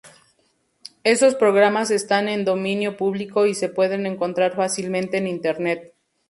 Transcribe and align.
Esos 1.03 1.35
programas 1.35 1.91
están 1.91 2.27
en 2.27 2.43
dominio 2.43 2.97
público 2.97 3.45
y 3.45 3.53
se 3.53 3.69
pueden 3.69 4.07
encontrar 4.07 4.55
fácilmente 4.55 5.17
en 5.17 5.27
Internet. 5.27 5.93